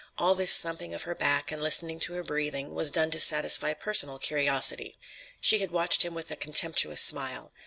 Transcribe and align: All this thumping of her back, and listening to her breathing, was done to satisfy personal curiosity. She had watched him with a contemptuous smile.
All 0.17 0.33
this 0.33 0.57
thumping 0.57 0.95
of 0.95 1.03
her 1.03 1.13
back, 1.13 1.51
and 1.51 1.61
listening 1.61 1.99
to 1.99 2.13
her 2.13 2.23
breathing, 2.23 2.73
was 2.73 2.89
done 2.89 3.11
to 3.11 3.19
satisfy 3.19 3.75
personal 3.75 4.17
curiosity. 4.17 4.95
She 5.39 5.59
had 5.59 5.69
watched 5.69 6.01
him 6.01 6.15
with 6.15 6.31
a 6.31 6.35
contemptuous 6.35 7.01
smile. 7.01 7.53